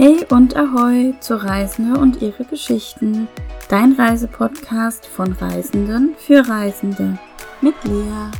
Hey 0.00 0.24
und 0.30 0.54
Ahoi 0.54 1.12
zu 1.18 1.42
Reisende 1.42 1.98
und 1.98 2.22
ihre 2.22 2.44
Geschichten. 2.44 3.26
Dein 3.68 3.94
Reisepodcast 3.94 5.04
von 5.04 5.32
Reisenden 5.32 6.14
für 6.16 6.48
Reisende 6.48 7.18
mit 7.60 7.74
Lea. 7.82 8.30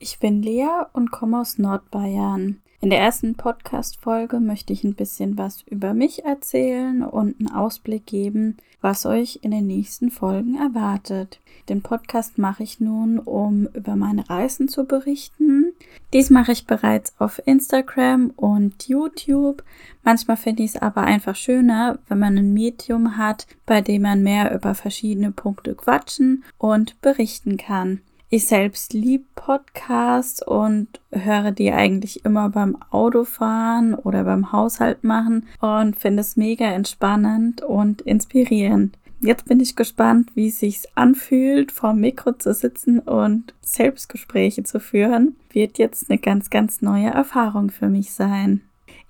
Ich 0.00 0.18
bin 0.18 0.42
Lea 0.42 0.86
und 0.92 1.12
komme 1.12 1.38
aus 1.38 1.58
Nordbayern. 1.58 2.62
In 2.82 2.90
der 2.90 2.98
ersten 2.98 3.36
Podcast-Folge 3.36 4.40
möchte 4.40 4.72
ich 4.72 4.82
ein 4.82 4.96
bisschen 4.96 5.38
was 5.38 5.62
über 5.62 5.94
mich 5.94 6.24
erzählen 6.24 7.04
und 7.04 7.38
einen 7.38 7.48
Ausblick 7.48 8.06
geben, 8.06 8.56
was 8.80 9.06
euch 9.06 9.38
in 9.42 9.52
den 9.52 9.68
nächsten 9.68 10.10
Folgen 10.10 10.56
erwartet. 10.56 11.38
Den 11.68 11.82
Podcast 11.82 12.38
mache 12.38 12.64
ich 12.64 12.80
nun, 12.80 13.20
um 13.20 13.68
über 13.72 13.94
meine 13.94 14.28
Reisen 14.28 14.66
zu 14.66 14.84
berichten. 14.84 15.74
Dies 16.12 16.28
mache 16.28 16.50
ich 16.50 16.66
bereits 16.66 17.14
auf 17.20 17.40
Instagram 17.46 18.30
und 18.30 18.88
YouTube. 18.88 19.62
Manchmal 20.02 20.36
finde 20.36 20.64
ich 20.64 20.70
es 20.74 20.82
aber 20.82 21.02
einfach 21.02 21.36
schöner, 21.36 22.00
wenn 22.08 22.18
man 22.18 22.36
ein 22.36 22.52
Medium 22.52 23.16
hat, 23.16 23.46
bei 23.64 23.80
dem 23.80 24.02
man 24.02 24.24
mehr 24.24 24.52
über 24.52 24.74
verschiedene 24.74 25.30
Punkte 25.30 25.76
quatschen 25.76 26.42
und 26.58 27.00
berichten 27.00 27.58
kann. 27.58 28.00
Ich 28.34 28.46
selbst 28.46 28.94
liebe 28.94 29.26
Podcasts 29.34 30.42
und 30.42 30.88
höre 31.10 31.50
die 31.50 31.70
eigentlich 31.70 32.24
immer 32.24 32.48
beim 32.48 32.78
Autofahren 32.90 33.94
oder 33.94 34.24
beim 34.24 34.52
Haushalt 34.52 35.04
machen 35.04 35.46
und 35.60 35.96
finde 35.96 36.22
es 36.22 36.38
mega 36.38 36.64
entspannend 36.64 37.60
und 37.60 38.00
inspirierend. 38.00 38.96
Jetzt 39.20 39.44
bin 39.44 39.60
ich 39.60 39.76
gespannt, 39.76 40.30
wie 40.34 40.48
es 40.48 40.60
sich 40.60 40.84
anfühlt, 40.94 41.72
vor 41.72 41.90
dem 41.90 42.00
Mikro 42.00 42.32
zu 42.32 42.54
sitzen 42.54 43.00
und 43.00 43.52
Selbstgespräche 43.60 44.62
zu 44.62 44.80
führen. 44.80 45.36
Wird 45.50 45.76
jetzt 45.76 46.08
eine 46.08 46.18
ganz, 46.18 46.48
ganz 46.48 46.80
neue 46.80 47.10
Erfahrung 47.10 47.68
für 47.68 47.90
mich 47.90 48.12
sein. 48.12 48.62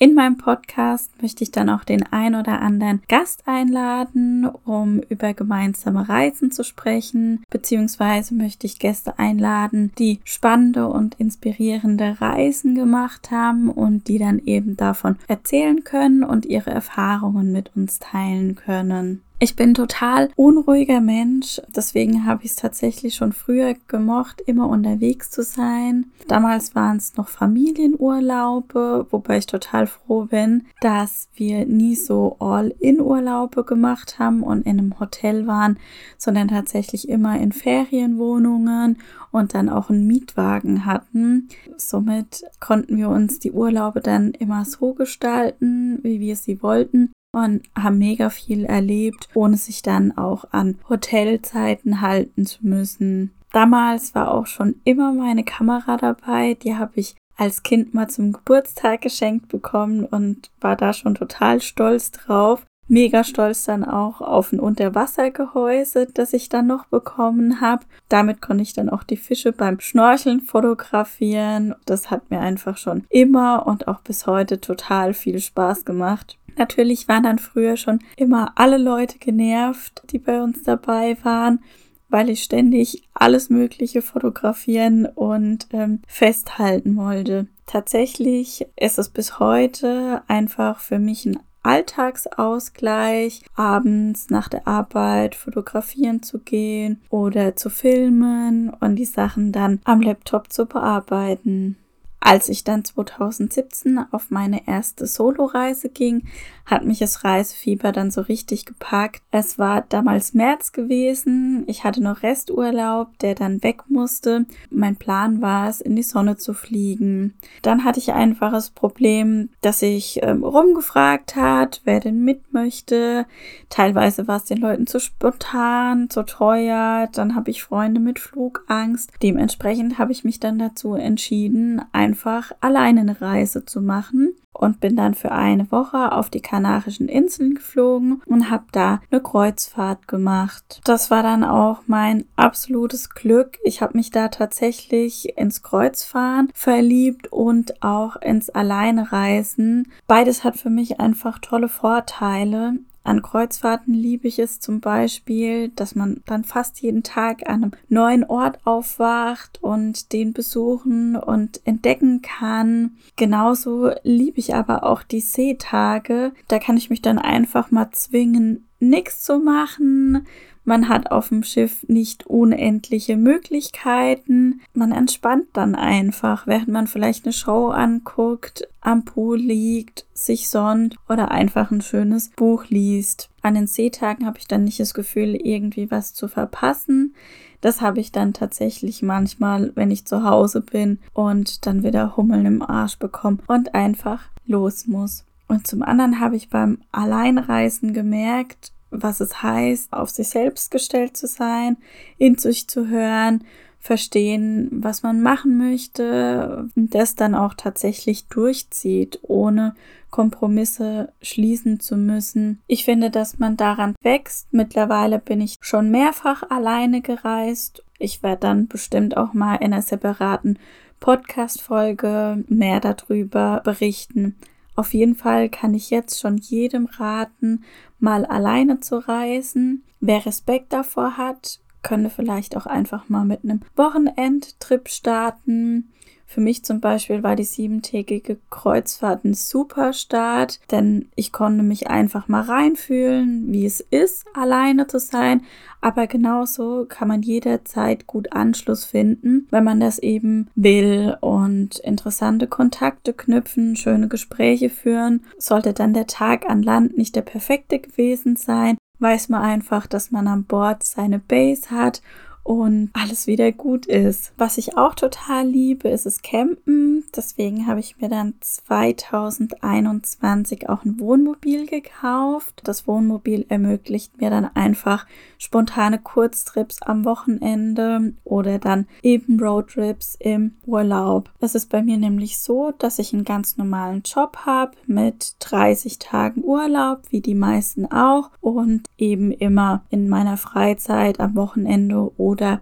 In 0.03 0.15
meinem 0.15 0.37
Podcast 0.37 1.13
möchte 1.23 1.45
ich 1.45 1.53
dann 1.53 1.71
auch 1.71 1.85
den 1.85 2.03
ein 2.03 2.35
oder 2.35 2.61
anderen 2.61 3.03
Gast 3.07 3.45
einladen, 3.47 4.47
um 4.65 4.99
über 4.99 5.33
gemeinsame 5.33 6.09
Reisen 6.09 6.51
zu 6.51 6.65
sprechen, 6.65 7.45
beziehungsweise 7.51 8.35
möchte 8.35 8.67
ich 8.67 8.81
Gäste 8.81 9.21
einladen, 9.21 9.93
die 10.01 10.19
spannende 10.25 10.89
und 10.89 11.15
inspirierende 11.21 12.21
Reisen 12.21 12.75
gemacht 12.75 13.31
haben 13.31 13.71
und 13.71 14.09
die 14.09 14.19
dann 14.19 14.41
eben 14.41 14.77
davon 14.77 15.19
erzählen 15.29 15.85
können 15.85 16.25
und 16.25 16.47
ihre 16.47 16.71
Erfahrungen 16.71 17.53
mit 17.53 17.71
uns 17.77 18.01
teilen 18.01 18.57
können. 18.57 19.23
Ich 19.43 19.57
bin 19.57 19.75
total 19.75 20.31
unruhiger 20.37 21.01
Mensch, 21.01 21.61
deswegen 21.75 22.27
habe 22.27 22.45
ich 22.45 22.53
es 22.53 22.57
tatsächlich 22.57 23.17
schon 23.17 23.33
früher 23.33 23.75
gemocht, 23.89 24.41
immer 24.47 24.69
unterwegs 24.69 25.33
zu 25.33 25.43
sein. 25.43 26.13
Damals 26.29 26.77
waren 26.77 26.99
es 26.99 27.17
noch 27.17 27.29
Familienurlaube, 27.29 29.09
wobei 29.11 29.39
ich 29.39 29.47
total 29.47 29.89
froh 29.89 30.27
bin, 30.27 30.67
dass 30.81 31.27
wir 31.35 31.67
nie 31.67 31.97
so 31.97 32.37
All-in-Urlaube 32.39 33.65
gemacht 33.65 34.21
haben 34.21 34.45
und 34.45 34.65
in 34.65 34.79
einem 34.79 35.01
Hotel 35.01 35.49
waren, 35.49 35.77
sondern 36.19 36.47
tatsächlich 36.47 37.09
immer 37.09 37.37
in 37.41 37.51
Ferienwohnungen 37.51 38.99
und 39.33 39.55
dann 39.55 39.69
auch 39.69 39.91
einen 39.91 40.07
Mietwagen 40.07 40.87
hatten. 40.87 41.49
Somit 41.77 42.45
konnten 42.61 42.97
wir 42.97 43.09
uns 43.09 43.41
die 43.41 43.51
Urlaube 43.51 44.03
dann 44.03 44.35
immer 44.35 44.65
so 44.65 44.95
gestalten, 44.95 45.99
wie 46.05 46.21
wir 46.21 46.37
sie 46.37 46.63
wollten 46.63 47.11
und 47.33 47.63
haben 47.77 47.99
mega 47.99 48.31
viel 48.31 48.65
erlebt, 48.65 49.29
ohne 49.35 49.57
sich 49.57 49.83
dann 49.83 50.17
auch 50.17 50.45
an 50.53 50.79
Hotelzeiten 50.89 52.01
halten 52.01 52.47
zu 52.47 52.59
müssen. 52.67 53.33
Damals 53.53 54.15
war 54.15 54.33
auch 54.33 54.47
schon 54.47 54.77
immer 54.85 55.13
meine 55.13 55.45
Kamera 55.45 55.97
dabei, 55.97 56.55
die 56.55 56.77
habe 56.77 56.93
ich 56.97 57.17
als 57.37 57.63
Kind 57.63 57.95
mal 57.95 58.09
zum 58.09 58.33
Geburtstag 58.33 59.01
geschenkt 59.01 59.49
bekommen 59.49 60.05
und 60.05 60.51
war 60.61 60.77
da 60.77 60.93
schon 60.93 61.15
total 61.15 61.61
stolz 61.61 62.11
drauf. 62.11 62.65
Mega 62.89 63.25
stolz 63.25 63.65
dann 63.65 63.85
auch 63.85 64.21
auf 64.21 64.53
ein 64.53 64.61
Unterwassergehäuse, 64.61 66.09
das 66.13 66.35
ich 66.35 66.51
dann 66.51 66.67
noch 66.67 66.87
bekommen 66.87 67.61
habe. 67.61 67.87
Damit 68.09 68.43
konnte 68.43 68.63
ich 68.63 68.75
dann 68.75 68.91
auch 68.91 69.03
die 69.03 69.17
Fische 69.17 69.53
beim 69.53 69.81
Schnorcheln 69.81 70.41
fotografieren. 70.41 71.75
Das 71.87 72.11
hat 72.11 72.31
mir 72.31 72.41
einfach 72.41 72.77
schon 72.77 73.05
immer 73.09 73.67
und 73.67 73.89
auch 73.89 74.01
bis 74.01 74.27
heute 74.27 74.61
total 74.61 75.15
viel 75.15 75.39
Spaß 75.39 75.85
gemacht. 75.85 76.37
Natürlich 76.57 77.09
waren 77.09 77.23
dann 77.25 77.39
früher 77.39 77.77
schon 77.77 78.01
immer 78.17 78.53
alle 78.57 78.79
Leute 78.79 79.19
genervt, 79.19 80.03
die 80.11 80.19
bei 80.19 80.43
uns 80.43 80.63
dabei 80.63 81.17
waren, 81.23 81.61
weil 82.09 82.29
ich 82.29 82.43
ständig 82.43 83.03
alles 83.15 83.49
Mögliche 83.49 84.03
fotografieren 84.03 85.07
und 85.07 85.67
ähm, 85.73 86.03
festhalten 86.07 86.97
wollte. 86.97 87.47
Tatsächlich 87.67 88.67
ist 88.77 88.99
es 88.99 89.09
bis 89.09 89.39
heute 89.39 90.23
einfach 90.29 90.81
für 90.81 90.99
mich 90.99 91.25
ein 91.25 91.39
Alltagsausgleich, 91.63 93.43
abends 93.55 94.31
nach 94.31 94.49
der 94.49 94.67
Arbeit 94.67 95.35
fotografieren 95.35 96.23
zu 96.23 96.41
gehen 96.41 97.01
oder 97.09 97.57
zu 97.57 97.71
filmen 97.71 98.71
und 98.71 98.97
die 98.97 99.05
Sachen 99.05 99.53
dann 99.53 99.81
am 99.85 100.01
Laptop 100.01 100.53
zu 100.53 100.67
bearbeiten. 100.67 101.77
Als 102.25 102.49
ich 102.49 102.63
dann 102.63 102.85
2017 102.85 103.99
auf 104.13 104.31
meine 104.31 104.69
erste 104.69 105.09
Soloreise 105.09 105.89
ging, 105.89 106.23
hat 106.65 106.85
mich 106.85 107.01
das 107.01 107.25
Reisefieber 107.25 107.91
dann 107.91 108.13
so 108.13 108.21
richtig 108.21 108.65
gepackt. 108.65 109.23
Es 109.33 109.59
war 109.59 109.83
damals 109.89 110.33
März 110.33 110.71
gewesen, 110.71 111.65
ich 111.67 111.83
hatte 111.83 112.01
noch 112.01 112.23
Resturlaub, 112.23 113.19
der 113.19 113.35
dann 113.35 113.65
weg 113.65 113.83
musste. 113.89 114.47
Mein 114.71 114.95
Plan 114.95 115.43
war 115.43 115.69
es, 115.69 115.81
in 115.81 115.97
die 115.97 116.05
Sonne 116.05 116.37
zu 116.37 116.55
fliegen. 116.55 117.35
Dann 117.63 117.85
hatte 117.85 117.99
ich 117.99 118.13
einfach 118.13 118.53
das 118.53 118.71
Problem, 118.71 119.49
dass 119.61 119.83
ich 119.83 120.21
ähm, 120.23 120.45
rumgefragt 120.45 121.35
hat, 121.35 121.81
wer 121.85 121.99
denn 121.99 122.23
mit 122.25 122.53
möchte. 122.53 123.27
Teilweise 123.69 124.29
war 124.29 124.37
es 124.37 124.45
den 124.45 124.59
Leuten 124.59 124.87
zu 124.87 125.01
spontan, 125.01 126.09
zu 126.09 126.23
teuer. 126.23 127.09
Dann 127.13 127.35
habe 127.35 127.51
ich 127.51 127.65
Freunde 127.65 128.01
mit 128.01 128.21
Flugangst. 128.21 129.11
Dementsprechend 129.23 129.99
habe 129.99 130.13
ich 130.13 130.23
mich 130.23 130.39
dann 130.39 130.61
dazu 130.61 130.95
entschieden, 130.95 131.83
ein 131.91 132.12
einfach 132.13 132.53
alleine 132.61 133.01
eine 133.01 133.21
Reise 133.23 133.65
zu 133.65 133.81
machen 133.81 134.35
und 134.53 134.81
bin 134.81 134.97
dann 134.97 135.15
für 135.15 135.33
eine 135.33 135.73
Woche 135.73 136.13
auf 136.13 136.29
die 136.29 136.43
Kanarischen 136.43 137.09
Inseln 137.09 137.55
geflogen 137.55 138.21
und 138.27 138.51
habe 138.51 138.67
da 138.71 139.01
eine 139.11 139.23
Kreuzfahrt 139.23 140.07
gemacht. 140.09 140.83
Das 140.85 141.11
war 141.11 141.23
dann 141.23 141.43
auch 141.43 141.81
mein 141.87 142.27
absolutes 142.37 143.09
Glück. 143.09 143.59
Ich 143.65 143.81
habe 143.81 143.97
mich 143.97 144.11
da 144.11 144.29
tatsächlich 144.29 145.39
ins 145.39 145.63
Kreuzfahren 145.63 146.51
verliebt 146.53 147.33
und 147.33 147.83
auch 147.83 148.17
ins 148.17 148.51
Alleinreisen. 148.51 149.91
Beides 150.07 150.45
hat 150.45 150.59
für 150.59 150.71
mich 150.71 151.01
einfach 151.01 151.39
tolle 151.39 151.71
Vorteile. 151.71 152.75
An 153.05 153.23
Kreuzfahrten 153.23 153.95
liebe 153.95 154.29
ich 154.29 154.39
es 154.39 154.61
zum 154.61 154.81
Beispiel, 154.81 155.71
dass 155.71 155.95
man 155.95 156.23
dann 156.27 156.45
fast 156.45 156.81
jeden 156.81 157.03
Tag 157.03 157.49
an 157.49 157.65
einem 157.65 157.73
neuen 157.89 158.25
Ort 158.25 158.61
aufwacht 158.65 159.63
und 159.63 160.13
den 160.13 160.33
besuchen 160.33 161.17
und 161.17 161.61
entdecken 161.67 162.23
kann. 162.23 162.97
Genauso 163.17 163.91
liebe 164.03 164.39
ich 164.39 164.55
aber 164.55 164.85
auch 164.85 165.03
die 165.03 165.21
Seetage. 165.21 166.33
Da 166.49 166.59
kann 166.59 166.77
ich 166.77 166.91
mich 166.91 167.03
dann 167.03 167.19
einfach 167.19 167.71
mal 167.71 167.91
zwingen, 167.91 168.69
nichts 168.79 169.23
zu 169.23 169.39
machen 169.39 170.27
man 170.65 170.89
hat 170.89 171.11
auf 171.11 171.29
dem 171.29 171.43
Schiff 171.43 171.85
nicht 171.89 172.27
unendliche 172.27 173.17
Möglichkeiten. 173.17 174.61
Man 174.75 174.93
entspannt 174.93 175.47
dann 175.53 175.75
einfach, 175.75 176.47
während 176.47 176.69
man 176.69 176.87
vielleicht 176.87 177.25
eine 177.25 177.33
Show 177.33 177.69
anguckt, 177.69 178.69
am 178.81 179.05
Pool 179.05 179.39
liegt, 179.39 180.07
sich 180.15 180.49
sonnt 180.49 180.97
oder 181.09 181.31
einfach 181.31 181.71
ein 181.71 181.81
schönes 181.81 182.31
Buch 182.31 182.67
liest. 182.69 183.29
An 183.43 183.55
den 183.55 183.67
Seetagen 183.67 184.25
habe 184.27 184.39
ich 184.39 184.47
dann 184.47 184.65
nicht 184.65 184.79
das 184.79 184.95
Gefühl, 184.95 185.35
irgendwie 185.35 185.91
was 185.91 186.15
zu 186.15 186.29
verpassen. 186.29 187.15
Das 187.61 187.81
habe 187.81 188.01
ich 188.01 188.13
dann 188.13 188.33
tatsächlich 188.33 189.03
manchmal, 189.03 189.73
wenn 189.75 189.91
ich 189.91 190.05
zu 190.05 190.25
Hause 190.25 190.61
bin 190.61 190.99
und 191.13 191.67
dann 191.67 191.83
wieder 191.83 192.17
Hummeln 192.17 192.47
im 192.47 192.63
Arsch 192.63 192.99
bekomme 192.99 193.39
und 193.47 193.75
einfach 193.75 194.25
los 194.47 194.87
muss. 194.87 195.25
Und 195.49 195.67
zum 195.67 195.83
anderen 195.83 196.19
habe 196.19 196.37
ich 196.37 196.51
beim 196.51 196.79
Alleinreisen 196.93 197.93
gemerkt, 197.93 198.73
was 198.93 199.21
es 199.21 199.43
heißt, 199.43 199.93
auf 199.93 200.11
sich 200.11 200.29
selbst 200.29 200.71
gestellt 200.71 201.17
zu 201.17 201.27
sein, 201.27 201.77
in 202.19 202.39
sich 202.39 202.69
zu 202.69 202.89
hören, 202.89 203.45
verstehen, 203.83 204.69
was 204.71 205.03
man 205.03 205.21
machen 205.23 205.59
möchte 205.59 206.69
und 206.77 206.95
das 206.95 207.17
dann 207.17 207.35
auch 207.35 207.55
tatsächlich 207.55 208.29
durchzieht, 208.29 209.19
ohne 209.23 209.75
Kompromisse 210.11 211.13
schließen 211.21 211.81
zu 211.81 211.97
müssen. 211.97 212.63
Ich 212.69 212.85
finde, 212.85 213.11
dass 213.11 213.41
man 213.41 213.57
daran 213.57 213.97
wächst. 214.03 214.47
Mittlerweile 214.53 215.19
bin 215.19 215.41
ich 215.41 215.57
schon 215.63 215.91
mehrfach 215.91 216.49
alleine 216.49 217.01
gereist. 217.01 217.83
Ich 217.99 218.23
werde 218.23 218.41
dann 218.41 218.69
bestimmt 218.69 219.17
auch 219.17 219.33
mal 219.33 219.57
in 219.57 219.73
einer 219.73 219.83
separaten 219.83 220.61
Podcast-Folge 221.01 222.45
mehr 222.47 222.79
darüber 222.79 223.63
berichten. 223.65 224.37
Auf 224.75 224.95
jeden 224.95 225.15
Fall 225.15 225.49
kann 225.49 225.75
ich 225.75 225.91
jetzt 225.91 226.21
schon 226.21 226.39
jedem 226.39 226.87
raten, 226.87 227.65
mal 227.99 228.25
alleine 228.25 228.81
zu 228.81 228.97
reisen. 228.97 229.85
Wer 230.01 230.25
Respekt 230.25 230.73
davor 230.73 231.17
hat, 231.17 231.61
könnte 231.83 232.11
vielleicht 232.11 232.57
auch 232.57 232.67
einfach 232.67 233.09
mal 233.09 233.25
mit 233.25 233.45
einem 233.45 233.61
Wochenendtrip 233.77 234.89
starten. 234.89 235.93
Für 236.33 236.41
mich 236.41 236.65
zum 236.65 236.81
Beispiel 236.81 237.23
war 237.23 237.37
die 237.37 237.45
siebentägige 237.45 238.39
Kreuzfahrt 238.49 239.23
ein 239.23 239.35
super 239.35 239.93
Start, 239.93 240.61
denn 240.71 241.11
ich 241.15 241.31
konnte 241.31 241.63
mich 241.63 241.91
einfach 241.91 242.27
mal 242.27 242.41
reinfühlen, 242.41 243.53
wie 243.53 243.67
es 243.67 243.81
ist, 243.81 244.25
alleine 244.33 244.87
zu 244.87 244.99
sein. 244.99 245.43
Aber 245.83 246.07
genauso 246.07 246.87
kann 246.89 247.09
man 247.09 247.21
jederzeit 247.21 248.07
gut 248.07 248.33
Anschluss 248.33 248.87
finden, 248.87 249.47
wenn 249.51 249.63
man 249.63 249.79
das 249.79 249.99
eben 249.99 250.49
will 250.55 251.19
und 251.21 251.81
interessante 251.81 252.47
Kontakte 252.47 253.13
knüpfen, 253.13 253.77
schöne 253.77 254.09
Gespräche 254.09 254.71
führen. 254.71 255.25
Sollte 255.37 255.75
dann 255.75 255.93
der 255.93 256.07
Tag 256.07 256.49
an 256.49 256.63
Land 256.63 256.97
nicht 256.97 257.15
der 257.15 257.21
perfekte 257.21 257.79
gewesen 257.79 258.37
sein, 258.37 258.79
weiß 259.01 259.29
man 259.29 259.43
einfach, 259.43 259.87
dass 259.87 260.11
man 260.11 260.27
an 260.29 260.45
Bord 260.45 260.83
seine 260.83 261.19
Base 261.19 261.71
hat 261.71 262.01
und 262.45 262.91
alles 262.93 263.27
wieder 263.27 263.51
gut 263.53 263.87
ist. 263.87 264.35
Was 264.37 264.59
ich 264.59 264.77
auch 264.77 264.95
total 264.95 265.47
liebe, 265.47 265.89
ist 265.89 266.05
das 266.07 266.21
Campen. 266.23 267.05
Deswegen 267.15 267.67
habe 267.67 267.81
ich 267.81 268.01
mir 268.01 268.09
dann 268.09 268.35
2021 268.41 270.69
auch 270.69 270.85
ein 270.85 270.99
Wohnmobil 270.99 271.67
gekauft. 271.67 272.63
Das 272.65 272.89
Wohnmobil 272.89 273.47
ermöglicht 273.49 274.21
mir 274.21 274.31
dann 274.31 274.51
einfach 274.55 275.07
spontane 275.39 275.99
Kurztrips 275.99 276.83
am 276.83 277.05
Wochenende 277.05 278.15
oder 278.25 278.59
dann 278.59 278.87
eben 279.03 279.41
Roadtrips 279.41 280.17
im 280.19 280.57
Urlaub. 280.67 281.31
Es 281.41 281.55
ist 281.55 281.71
bei 281.71 281.83
mir 281.83 281.99
nämlich 281.99 282.39
so, 282.39 282.73
dass 282.79 282.99
ich 282.99 283.13
einen 283.13 283.25
ganz 283.25 283.57
normalen 283.57 284.03
Job 284.03 284.39
habe 284.47 284.73
mit 284.87 285.37
30 285.41 285.99
Tagen 285.99 286.43
Urlaub, 286.45 287.03
wie 287.11 287.21
die 287.21 287.35
meisten 287.35 287.85
auch, 287.87 288.31
und 288.41 288.87
eben 288.99 289.31
immer 289.31 289.85
in 289.91 290.09
meiner 290.09 290.37
Freizeit 290.37 291.21
am 291.21 291.37
Wochenende 291.37 292.11
oder 292.19 292.32
oder 292.33 292.61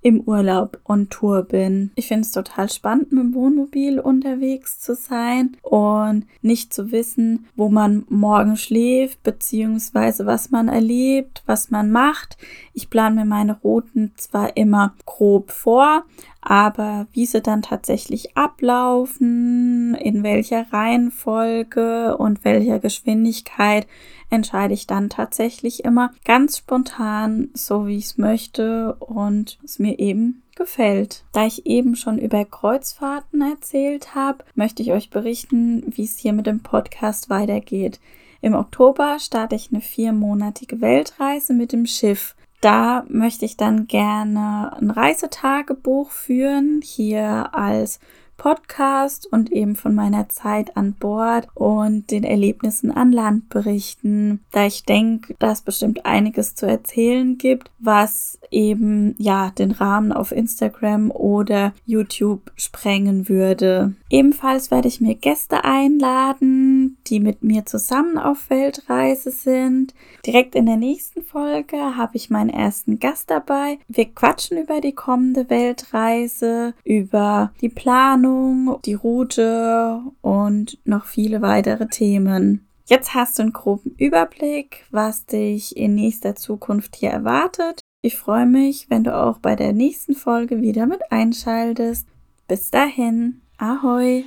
im 0.00 0.20
Urlaub 0.20 0.80
on 0.84 1.08
Tour 1.08 1.42
bin. 1.42 1.90
Ich 1.96 2.06
finde 2.06 2.22
es 2.22 2.30
total 2.30 2.70
spannend, 2.70 3.12
mit 3.12 3.22
dem 3.22 3.34
Wohnmobil 3.34 3.98
unterwegs 3.98 4.78
zu 4.78 4.94
sein 4.94 5.56
und 5.62 6.24
nicht 6.40 6.72
zu 6.72 6.92
wissen, 6.92 7.46
wo 7.56 7.68
man 7.68 8.04
morgen 8.08 8.56
schläft, 8.56 9.22
beziehungsweise 9.24 10.24
was 10.24 10.50
man 10.50 10.68
erlebt, 10.68 11.42
was 11.46 11.70
man 11.70 11.90
macht. 11.90 12.36
Ich 12.74 12.90
plane 12.90 13.16
mir 13.16 13.24
meine 13.24 13.58
Routen 13.60 14.12
zwar 14.16 14.56
immer 14.56 14.94
grob 15.04 15.50
vor, 15.50 16.04
aber 16.40 17.08
wie 17.12 17.26
sie 17.26 17.42
dann 17.42 17.62
tatsächlich 17.62 18.36
ablaufen, 18.36 19.96
in 19.96 20.22
welcher 20.22 20.72
Reihenfolge 20.72 22.16
und 22.16 22.44
welcher 22.44 22.78
Geschwindigkeit, 22.78 23.88
entscheide 24.30 24.74
ich 24.74 24.86
dann 24.86 25.08
tatsächlich 25.08 25.84
immer 25.84 26.12
ganz 26.24 26.58
spontan, 26.58 27.48
so 27.54 27.86
wie 27.86 27.96
ich 27.96 28.06
es 28.06 28.18
möchte 28.18 28.94
und 28.94 29.58
es 29.64 29.78
mir 29.78 29.98
eben 29.98 30.42
gefällt. 30.56 31.24
Da 31.32 31.46
ich 31.46 31.66
eben 31.66 31.96
schon 31.96 32.18
über 32.18 32.44
Kreuzfahrten 32.44 33.40
erzählt 33.40 34.14
habe, 34.14 34.44
möchte 34.54 34.82
ich 34.82 34.92
euch 34.92 35.10
berichten, 35.10 35.84
wie 35.86 36.04
es 36.04 36.18
hier 36.18 36.32
mit 36.32 36.46
dem 36.46 36.60
Podcast 36.60 37.30
weitergeht. 37.30 38.00
Im 38.40 38.54
Oktober 38.54 39.18
starte 39.18 39.56
ich 39.56 39.70
eine 39.72 39.80
viermonatige 39.80 40.80
Weltreise 40.80 41.54
mit 41.54 41.72
dem 41.72 41.86
Schiff. 41.86 42.34
Da 42.60 43.04
möchte 43.08 43.44
ich 43.44 43.56
dann 43.56 43.86
gerne 43.86 44.76
ein 44.76 44.90
Reisetagebuch 44.90 46.10
führen, 46.10 46.80
hier 46.82 47.54
als 47.54 48.00
Podcast 48.38 49.30
und 49.30 49.52
eben 49.52 49.76
von 49.76 49.94
meiner 49.94 50.28
Zeit 50.28 50.76
an 50.76 50.94
Bord 50.94 51.48
und 51.54 52.10
den 52.10 52.24
Erlebnissen 52.24 52.90
an 52.90 53.12
Land 53.12 53.50
berichten, 53.50 54.40
da 54.52 54.64
ich 54.64 54.84
denke, 54.84 55.34
dass 55.38 55.60
bestimmt 55.60 56.06
einiges 56.06 56.54
zu 56.54 56.64
erzählen 56.66 57.36
gibt, 57.36 57.70
was 57.78 58.38
eben 58.50 59.14
ja 59.18 59.50
den 59.50 59.72
Rahmen 59.72 60.12
auf 60.12 60.32
Instagram 60.32 61.10
oder 61.10 61.74
YouTube 61.84 62.52
sprengen 62.56 63.28
würde. 63.28 63.94
Ebenfalls 64.08 64.70
werde 64.70 64.88
ich 64.88 65.00
mir 65.00 65.16
Gäste 65.16 65.64
einladen, 65.64 66.96
die 67.10 67.20
mit 67.20 67.42
mir 67.42 67.66
zusammen 67.66 68.18
auf 68.18 68.50
Weltreise 68.50 69.30
sind. 69.30 69.94
Direkt 70.26 70.54
in 70.54 70.66
der 70.66 70.76
nächsten 70.76 71.22
Folge 71.22 71.96
habe 71.96 72.16
ich 72.16 72.30
meinen 72.30 72.50
ersten 72.50 72.98
Gast 72.98 73.30
dabei. 73.30 73.78
Wir 73.88 74.06
quatschen 74.06 74.58
über 74.58 74.80
die 74.80 74.94
kommende 74.94 75.48
Weltreise, 75.50 76.74
über 76.84 77.52
die 77.60 77.68
Planung, 77.68 78.78
die 78.84 78.94
Route 78.94 80.00
und 80.20 80.78
noch 80.84 81.06
viele 81.06 81.42
weitere 81.42 81.86
Themen. 81.88 82.66
Jetzt 82.86 83.14
hast 83.14 83.38
du 83.38 83.42
einen 83.42 83.52
groben 83.52 83.94
Überblick, 83.98 84.86
was 84.90 85.26
dich 85.26 85.76
in 85.76 85.94
nächster 85.94 86.34
Zukunft 86.34 86.96
hier 86.96 87.10
erwartet. 87.10 87.80
Ich 88.00 88.16
freue 88.16 88.46
mich, 88.46 88.88
wenn 88.88 89.04
du 89.04 89.14
auch 89.14 89.38
bei 89.38 89.56
der 89.56 89.72
nächsten 89.72 90.14
Folge 90.14 90.62
wieder 90.62 90.86
mit 90.86 91.12
einschaltest. 91.12 92.06
Bis 92.46 92.70
dahin, 92.70 93.42
ahoi! 93.58 94.24